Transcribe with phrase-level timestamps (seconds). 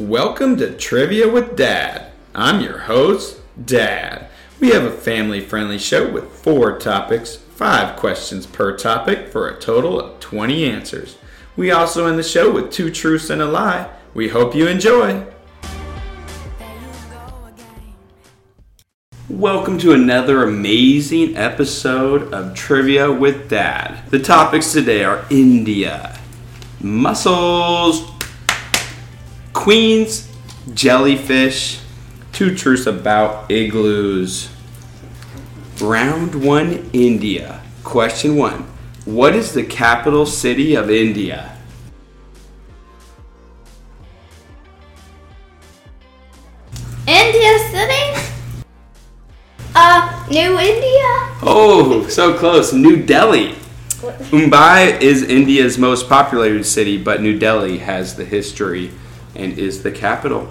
[0.00, 2.10] Welcome to Trivia with Dad.
[2.34, 4.28] I'm your host, Dad.
[4.58, 9.60] We have a family friendly show with four topics, five questions per topic, for a
[9.60, 11.18] total of 20 answers.
[11.54, 13.90] We also end the show with two truths and a lie.
[14.14, 15.26] We hope you enjoy.
[19.40, 24.02] Welcome to another amazing episode of Trivia with Dad.
[24.10, 26.18] The topics today are India,
[26.78, 28.06] mussels,
[29.54, 30.30] queens,
[30.74, 31.80] jellyfish,
[32.32, 34.50] two truths about igloos.
[35.80, 37.62] Round one India.
[37.82, 38.64] Question one
[39.06, 41.56] What is the capital city of India?
[50.30, 51.08] New India?
[51.42, 52.72] Oh, so close.
[52.72, 53.56] New Delhi.
[54.30, 58.92] Mumbai is India's most populated city, but New Delhi has the history
[59.34, 60.48] and is the capital.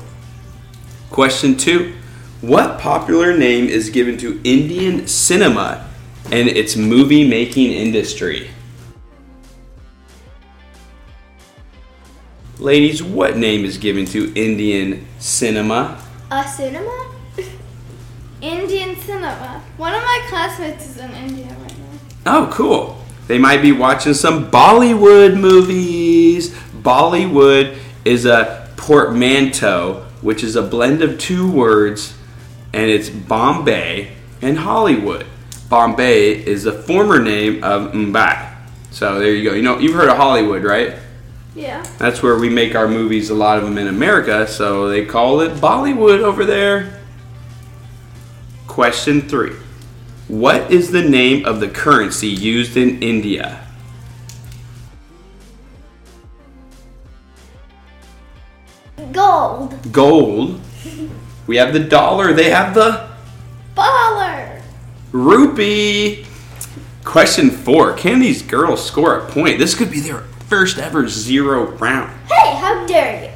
[1.10, 1.96] Question two
[2.42, 5.90] What popular name is given to Indian cinema
[6.30, 8.50] and its movie making industry?
[12.58, 16.04] Ladies, what name is given to Indian cinema?
[16.30, 17.09] A cinema?
[18.42, 19.62] Indian cinema.
[19.78, 22.00] One of my classmates is in India right now.
[22.26, 23.02] Oh, cool.
[23.28, 26.50] They might be watching some Bollywood movies.
[26.74, 32.16] Bollywood is a portmanteau, which is a blend of two words,
[32.74, 35.26] and it's Bombay and Hollywood.
[35.70, 38.56] Bombay is the former name of Mumbai.
[38.92, 39.56] So there you go.
[39.56, 40.96] You know, you've heard of Hollywood, right?
[41.56, 41.84] Yeah.
[41.98, 45.42] That's where we make our movies, a lot of them in America, so they call
[45.42, 46.99] it Bollywood over there.
[48.80, 49.58] Question three
[50.30, 53.68] What is the name of the currency used in India?
[59.12, 59.92] Gold.
[59.92, 60.62] Gold.
[61.46, 63.10] We have the dollar, they have the
[63.76, 64.62] Baller.
[65.12, 66.26] rupee.
[67.04, 69.60] Question four Can these girls score a point?
[69.60, 72.18] This could be their first ever zero round.
[72.30, 73.32] Hey, how dare you?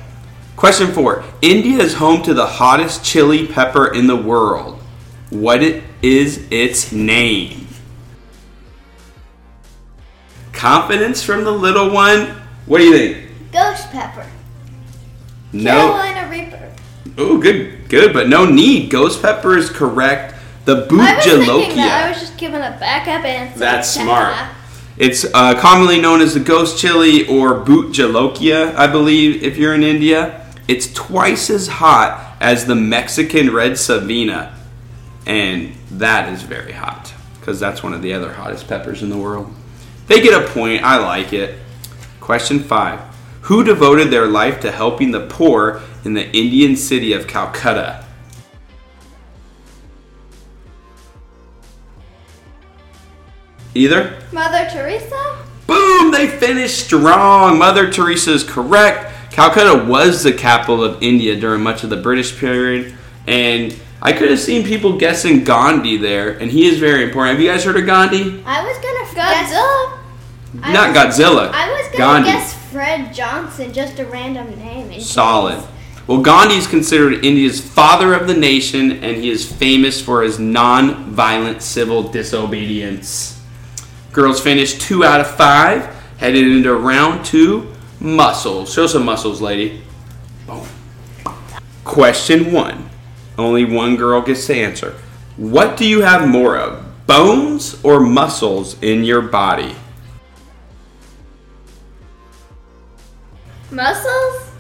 [0.56, 1.26] Question four.
[1.42, 4.73] India is home to the hottest chili pepper in the world.
[5.34, 7.68] What it is its name?
[10.52, 12.36] Confidence from the little one.
[12.68, 13.52] What do you think?
[13.52, 14.30] Ghost pepper.
[15.52, 15.72] No.
[15.72, 16.72] Carolina Reaper.
[17.18, 18.92] Oh, good, good, but no need.
[18.92, 20.36] Ghost pepper is correct.
[20.66, 22.06] The I thinking that.
[22.06, 23.58] I was just giving a backup answer.
[23.58, 24.36] That's smart.
[24.98, 29.74] It's uh, commonly known as the ghost chili or bhut jolokia, I believe, if you're
[29.74, 30.48] in India.
[30.68, 34.56] It's twice as hot as the Mexican red savina,
[35.26, 39.18] and that is very hot because that's one of the other hottest peppers in the
[39.18, 39.54] world.
[40.08, 40.84] They get a point.
[40.84, 41.60] I like it.
[42.20, 43.00] Question five:
[43.42, 48.06] Who devoted their life to helping the poor in the Indian city of Calcutta?
[53.76, 54.22] Either.
[54.32, 55.38] Mother Teresa?
[55.66, 56.12] Boom!
[56.12, 57.58] They finished strong.
[57.58, 59.12] Mother Teresa is correct.
[59.32, 62.96] Calcutta was the capital of India during much of the British period,
[63.26, 67.38] and I could have seen people guessing Gandhi there, and he is very important.
[67.38, 68.44] Have you guys heard of Gandhi?
[68.46, 69.98] I was gonna Godzilla.
[70.62, 71.52] I Not was- Godzilla.
[71.54, 72.32] I was gonna Gandhi.
[72.32, 75.00] guess Fred Johnson, just a random name.
[75.00, 75.56] Solid.
[75.56, 75.66] case.
[76.06, 80.38] Well, Gandhi is considered India's father of the nation, and he is famous for his
[80.38, 83.40] non-violent civil disobedience.
[84.12, 85.88] Girls finished two out of five,
[86.18, 87.68] headed into round two.
[88.02, 88.74] Muscles.
[88.74, 89.82] Show some muscles, lady.
[90.46, 90.62] Boom.
[91.86, 92.90] Question one.
[93.38, 94.96] Only one girl gets to answer.
[95.38, 99.76] What do you have more of, bones or muscles in your body?
[103.72, 104.52] Muscles?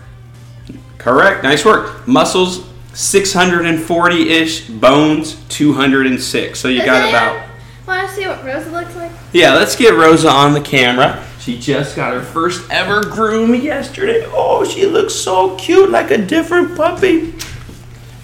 [0.97, 1.44] Correct.
[1.44, 2.07] Nice work.
[2.07, 6.59] Muscles 640 ish, bones 206.
[6.59, 7.50] So you got about.
[7.88, 9.11] Want to see what Rosa looks like?
[9.34, 11.23] Yeah, let's get Rosa on the camera.
[11.40, 14.25] She just got her first ever groom yesterday.
[14.28, 17.34] Oh, she looks so cute, like a different puppy.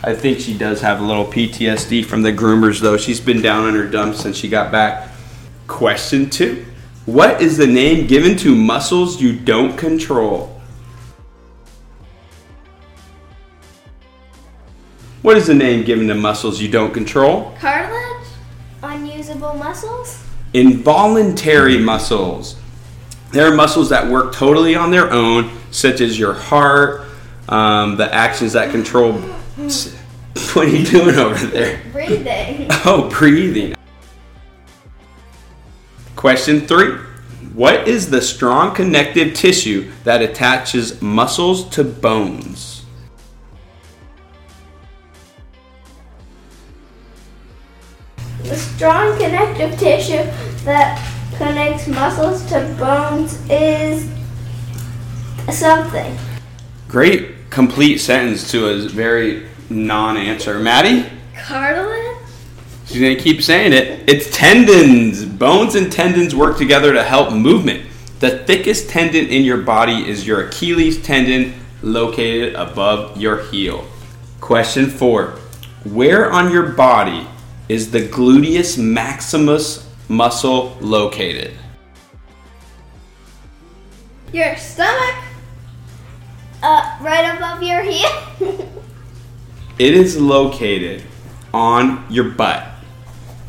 [0.10, 2.98] I think she does have a little PTSD from the groomers, though.
[2.98, 5.08] She's been down in her dumps since she got back.
[5.68, 6.66] Question two
[7.06, 10.60] What is the name given to muscles you don't control?
[15.22, 17.56] What is the name given to muscles you don't control?
[17.60, 18.28] Cartilage?
[18.82, 20.26] Unusable muscles?
[20.56, 22.60] Involuntary muscles.
[23.32, 27.06] There are muscles that work totally on their own, such as your heart,
[27.48, 29.22] um, the actions that control.
[30.53, 31.81] What are you doing over there?
[31.91, 32.68] Breathing.
[32.86, 33.75] Oh, breathing.
[36.15, 36.97] Question three
[37.53, 42.86] What is the strong connective tissue that attaches muscles to bones?
[48.44, 50.24] The strong connective tissue
[50.63, 50.97] that
[51.38, 54.09] connects muscles to bones is
[55.51, 56.18] something.
[56.88, 60.60] Great complete sentence to a very non-answer.
[60.60, 61.10] Maddie?
[61.36, 62.18] Cartilage?
[62.86, 64.10] She's gonna keep saying it.
[64.10, 65.24] It's tendons.
[65.24, 67.86] Bones and tendons work together to help movement.
[68.19, 73.86] The thickest tendon in your body is your Achilles tendon, located above your heel.
[74.42, 75.39] Question four
[75.83, 77.27] Where on your body
[77.69, 81.54] is the gluteus maximus muscle located?
[84.33, 85.15] Your stomach?
[86.62, 88.65] Uh, right above your heel?
[89.80, 91.04] It is located
[91.54, 92.68] on your butt.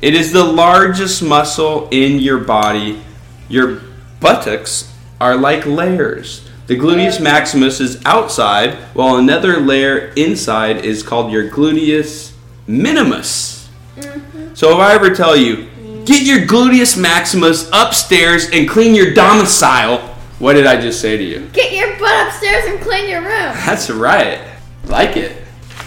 [0.00, 3.02] It is the largest muscle in your body.
[3.48, 3.82] Your
[4.20, 6.48] buttocks are like layers.
[6.68, 12.32] The gluteus maximus is outside, while another layer inside is called your gluteus
[12.68, 13.68] minimus.
[13.96, 14.54] Mm-hmm.
[14.54, 15.68] So if I ever tell you,
[16.04, 19.98] get your gluteus maximus upstairs and clean your domicile,
[20.38, 21.48] what did I just say to you?
[21.52, 23.52] Get your butt upstairs and clean your room.
[23.66, 24.40] That's right.
[24.84, 25.39] Like it.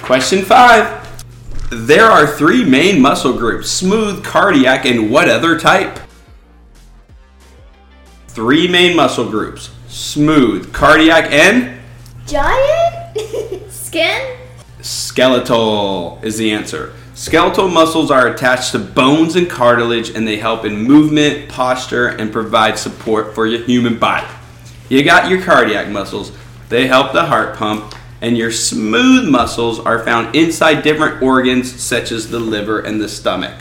[0.03, 0.99] Question five.
[1.69, 5.97] There are three main muscle groups smooth, cardiac, and what other type?
[8.27, 11.79] Three main muscle groups smooth, cardiac, and
[12.27, 13.17] Giant?
[13.71, 14.37] Skin?
[14.81, 16.93] skeletal is the answer.
[17.13, 22.29] Skeletal muscles are attached to bones and cartilage and they help in movement, posture, and
[22.33, 24.27] provide support for your human body.
[24.89, 26.33] You got your cardiac muscles,
[26.67, 32.09] they help the heart pump, and your smooth muscles are found inside different organs such
[32.09, 33.53] as the liver and the stomach.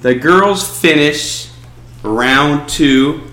[0.00, 1.50] The girls finish
[2.02, 3.30] round two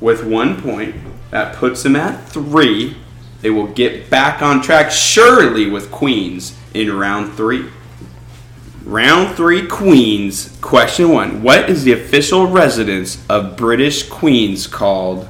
[0.00, 0.96] with one point.
[1.30, 2.96] That puts them at three.
[3.42, 7.68] They will get back on track surely with Queens in round three.
[8.84, 10.56] Round three, Queens.
[10.62, 15.28] Question one What is the official residence of British Queens called?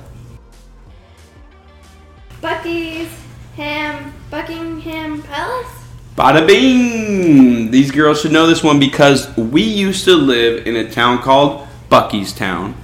[2.40, 3.10] Bucky's
[3.56, 5.66] Ham Buckingham Palace?
[6.14, 7.70] Bada bing!
[7.70, 11.66] These girls should know this one because we used to live in a town called
[11.90, 12.74] Buckeystown,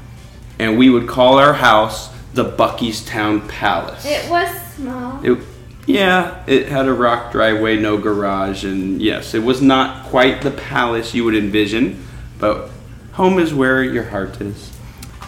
[0.59, 4.07] and we would call our house the Buckeystown Palace.
[4.07, 5.23] It was small.
[5.25, 5.39] It,
[5.87, 10.51] yeah, it had a rock driveway, no garage, and yes, it was not quite the
[10.51, 12.07] palace you would envision,
[12.39, 12.71] but
[13.13, 14.73] home is where your heart is.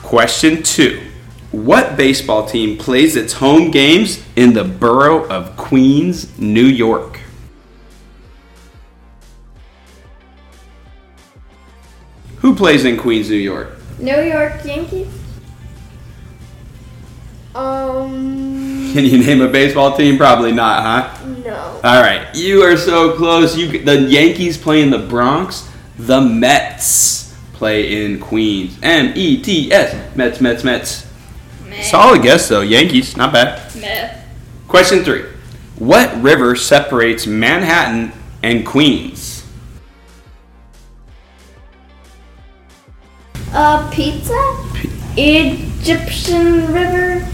[0.03, 1.06] Question two
[1.57, 7.19] What baseball team plays its home games in the borough of Queens, New York?
[12.41, 13.71] Who plays in Queens, New York?
[13.99, 15.09] New York Yankees?
[17.55, 20.19] Um, Can you name a baseball team?
[20.19, 21.27] Probably not, huh?
[21.43, 21.81] no.
[21.83, 23.57] All right, you are so close.
[23.57, 25.67] You the Yankees play in the Bronx.
[25.97, 28.79] The Mets play in Queens.
[28.83, 30.15] M E T S.
[30.15, 31.06] Mets, Mets, Mets.
[31.77, 31.83] Meh.
[31.83, 32.63] Solid guess though.
[32.63, 33.75] Yankees, not bad.
[33.77, 34.15] Meh.
[34.67, 35.25] Question three:
[35.79, 38.13] What river separates Manhattan
[38.43, 39.45] and Queens?
[43.53, 44.35] Uh, pizza?
[45.17, 47.27] Egyptian River?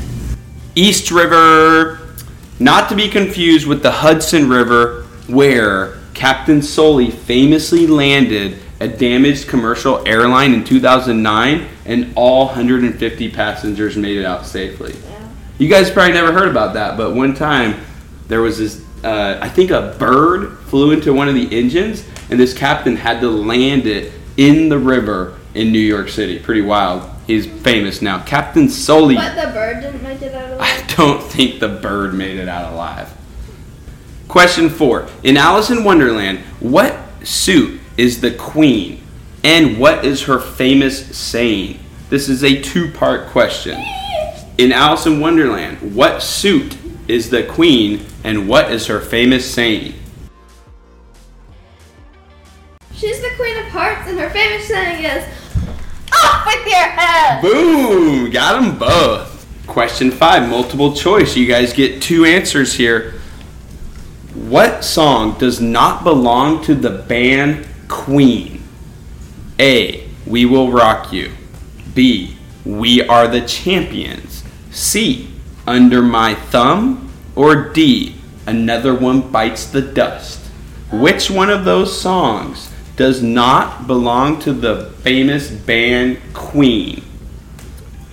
[0.74, 2.14] East River,
[2.60, 9.46] not to be confused with the Hudson River, where Captain Sully famously landed a damaged
[9.46, 14.92] commercial airline in 2009, and all 150 passengers made it out safely.
[15.58, 17.80] You guys probably never heard about that, but one time
[18.26, 22.40] there was this, uh, I think a bird flew into one of the engines, and
[22.40, 26.40] this captain had to land it in the river in New York City.
[26.40, 27.08] Pretty wild.
[27.28, 28.24] He's famous now.
[28.24, 29.14] Captain Sully.
[29.14, 32.48] But the bird didn't make it out of I don't think the bird made it
[32.48, 33.14] out alive.
[34.26, 35.06] Question four.
[35.22, 39.02] In Alice in Wonderland, what suit is the queen?
[39.44, 41.78] And what is her famous saying?
[42.10, 43.82] This is a two part question.
[44.58, 46.76] In Alice in Wonderland, what suit
[47.08, 48.06] is the queen?
[48.24, 49.94] And what is her famous saying?
[52.94, 55.24] She's the Queen of Hearts, and her famous saying is,
[56.12, 58.30] "Off with your head." Boom!
[58.30, 59.44] Got them both.
[59.66, 61.34] Question five, multiple choice.
[61.34, 63.14] You guys get two answers here.
[64.34, 68.62] What song does not belong to the band Queen?
[69.60, 70.08] A.
[70.26, 71.30] We Will Rock You.
[71.94, 72.38] B.
[72.64, 74.42] We Are the Champions.
[74.70, 75.30] C.
[75.66, 77.12] Under My Thumb.
[77.36, 78.16] Or D.
[78.46, 80.40] Another One Bites the Dust.
[80.90, 87.04] Which one of those songs does not belong to the famous band Queen?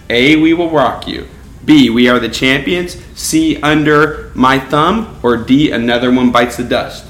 [0.09, 0.35] A.
[0.35, 1.25] We will rock you.
[1.63, 1.89] B.
[1.89, 2.97] We are the champions.
[3.15, 3.61] C.
[3.61, 5.17] Under my thumb.
[5.23, 5.71] Or D.
[5.71, 7.05] Another one bites the dust.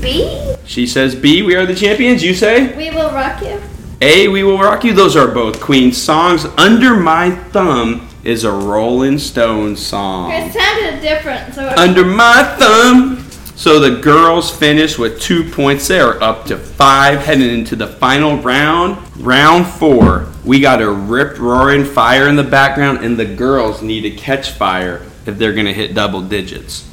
[0.00, 0.55] B.
[0.66, 1.42] She says B.
[1.42, 2.22] We are the champions.
[2.22, 3.60] You say We will rock you.
[4.00, 4.28] A.
[4.28, 4.92] We will rock you.
[4.92, 6.44] Those are both Queen songs.
[6.58, 10.32] Under my thumb is a Rolling Stones song.
[10.32, 13.22] It sounded different, so Under my thumb.
[13.54, 15.88] So the girls finish with two points.
[15.88, 18.98] They are up to five, heading into the final round.
[19.16, 20.26] Round four.
[20.44, 24.50] We got a rip roaring fire in the background, and the girls need to catch
[24.50, 26.86] fire if they're going to hit double digits.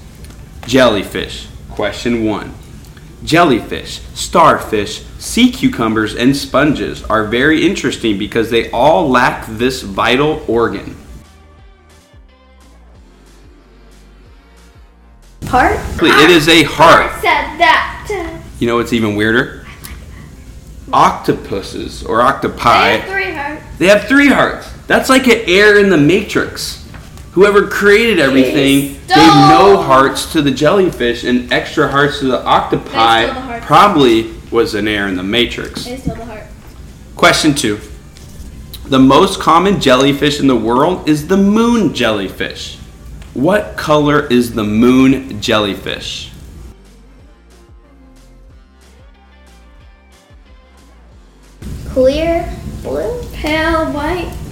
[0.66, 1.50] Jellyfish.
[1.70, 2.54] Question one.
[3.24, 10.44] Jellyfish, starfish, sea cucumbers, and sponges are very interesting because they all lack this vital
[10.48, 10.96] organ.
[15.46, 15.80] Heart.
[16.02, 17.12] It is a heart.
[17.12, 18.42] Heart said that.
[18.60, 19.66] You know what's even weirder?
[20.92, 23.64] Octopuses or I octopi, have three hearts.
[23.78, 24.72] they have three hearts.
[24.88, 26.83] That's like an error in the Matrix.
[27.34, 33.60] Whoever created everything gave no hearts to the jellyfish and extra hearts to the octopi.
[33.62, 35.86] Probably was an error in the Matrix.
[35.86, 36.44] The heart.
[37.16, 37.80] Question two.
[38.86, 42.78] The most common jellyfish in the world is the moon jellyfish.
[43.34, 46.30] What color is the moon jellyfish?
[51.90, 52.48] Clear
[52.84, 53.24] blue.
[53.34, 54.43] Pale white.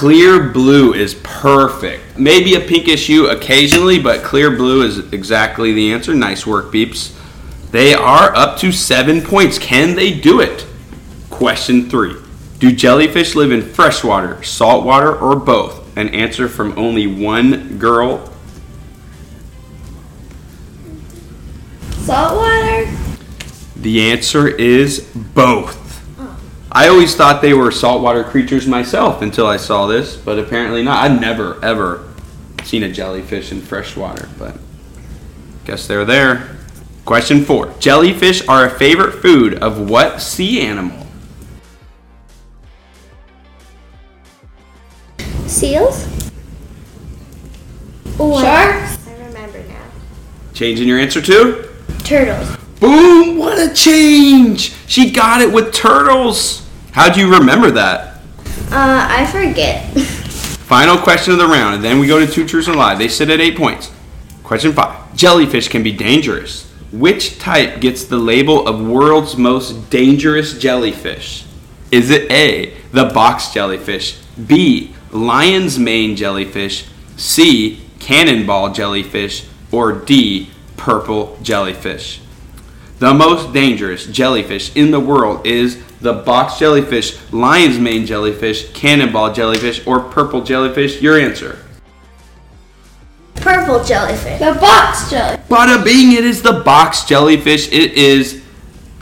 [0.00, 2.18] Clear blue is perfect.
[2.18, 6.14] Maybe a pinkish hue occasionally, but clear blue is exactly the answer.
[6.14, 7.14] Nice work, Beeps.
[7.70, 9.58] They are up to seven points.
[9.58, 10.64] Can they do it?
[11.28, 12.16] Question three
[12.60, 15.94] Do jellyfish live in freshwater, saltwater, or both?
[15.98, 18.32] An answer from only one girl.
[21.98, 22.90] Saltwater.
[23.76, 25.89] The answer is both.
[26.72, 31.10] I always thought they were saltwater creatures myself until I saw this, but apparently not.
[31.10, 32.08] I've never, ever
[32.62, 34.56] seen a jellyfish in freshwater, but
[35.64, 36.56] guess they're there.
[37.04, 41.06] Question four Jellyfish are a favorite food of what sea animal?
[45.46, 46.06] Seals?
[48.16, 49.08] Sharks.
[49.08, 49.82] I remember now.
[50.54, 51.68] Changing your answer to?
[52.04, 52.59] Turtles.
[52.80, 53.38] Boom!
[53.38, 54.74] What a change!
[54.86, 56.66] She got it with turtles!
[56.92, 58.16] How'd you remember that?
[58.72, 59.84] Uh, I forget.
[60.70, 62.94] Final question of the round, and then we go to two truths and a lie.
[62.94, 63.92] They sit at eight points.
[64.42, 66.70] Question five Jellyfish can be dangerous.
[66.92, 71.44] Which type gets the label of world's most dangerous jellyfish?
[71.92, 80.50] Is it A, the box jellyfish, B, lion's mane jellyfish, C, cannonball jellyfish, or D,
[80.76, 82.20] purple jellyfish?
[83.00, 89.32] The most dangerous jellyfish in the world is the box jellyfish, lion's mane jellyfish, cannonball
[89.32, 91.00] jellyfish, or purple jellyfish.
[91.00, 91.64] Your answer.
[93.36, 94.38] Purple jellyfish.
[94.38, 95.38] The box jelly.
[95.48, 97.72] Bada bing, it is the box jellyfish.
[97.72, 98.44] It is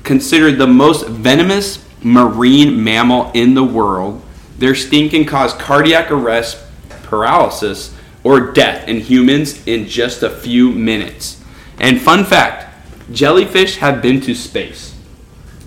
[0.05, 4.23] considered the most venomous marine mammal in the world.
[4.59, 6.59] Their sting can cause cardiac arrest,
[7.02, 11.43] paralysis, or death in humans in just a few minutes.
[11.81, 12.68] And fun fact
[13.12, 14.95] jellyfish have been to space.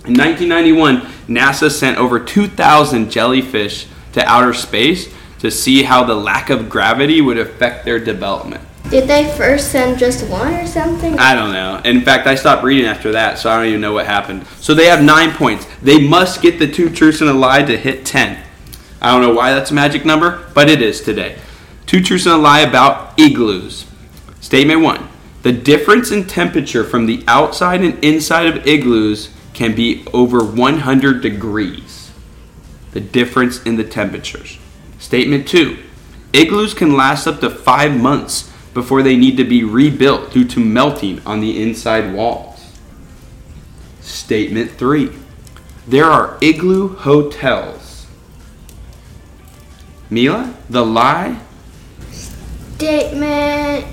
[0.04, 6.50] In 1991, NASA sent over 2,000 jellyfish to outer space to see how the lack
[6.50, 8.62] of gravity would affect their development.
[8.90, 11.18] Did they first send just one or something?
[11.18, 11.80] I don't know.
[11.84, 14.46] In fact, I stopped reading after that, so I don't even know what happened.
[14.58, 15.66] So they have nine points.
[15.80, 18.42] They must get the two truths and a lie to hit 10.
[19.00, 21.38] I don't know why that's a magic number, but it is today.
[21.86, 23.86] Two truths and a lie about igloos.
[24.40, 25.08] Statement one
[25.42, 31.20] The difference in temperature from the outside and inside of igloos can be over 100
[31.20, 32.12] degrees.
[32.92, 34.58] The difference in the temperatures.
[34.98, 35.78] Statement two
[36.32, 40.60] Igloos can last up to five months before they need to be rebuilt due to
[40.60, 42.78] melting on the inside walls.
[44.00, 45.10] Statement 3.
[45.86, 48.06] There are igloo hotels.
[50.08, 51.38] Mila, the lie?
[52.10, 53.86] Statement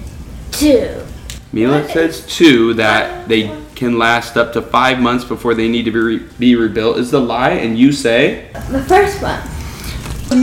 [0.51, 1.06] two.
[1.51, 5.91] Mila says 2 that they can last up to five months before they need to
[5.91, 8.50] be, re- be rebuilt is the lie, and you say?
[8.70, 9.41] The first one.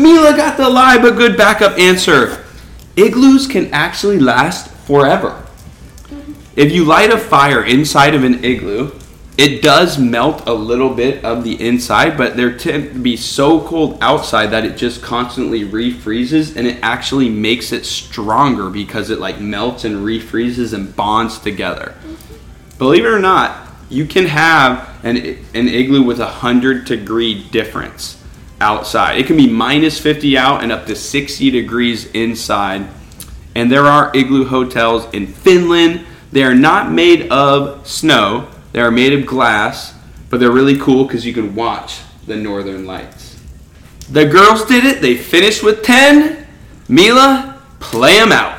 [0.03, 2.45] Mila got the lie, but good backup answer.
[2.97, 5.31] Igloos can actually last forever.
[6.09, 6.33] Mm-hmm.
[6.57, 8.91] If you light a fire inside of an igloo,
[9.38, 13.61] it does melt a little bit of the inside, but there tend to be so
[13.61, 19.21] cold outside that it just constantly refreezes and it actually makes it stronger because it
[19.21, 21.95] like melts and refreezes and bonds together.
[22.78, 25.16] Believe it or not, you can have an,
[25.55, 28.23] an igloo with a 100 degree difference.
[28.61, 29.19] outside.
[29.19, 32.88] It can be minus 50 out and up to 60 degrees inside.
[33.55, 36.07] And there are igloo hotels in Finland.
[36.33, 39.95] They are not made of snow, they are made of glass,
[40.28, 43.40] but they're really cool because you can watch the northern lights.
[44.11, 46.47] The girls did it, they finished with 10.
[46.87, 48.56] Mila, play them out.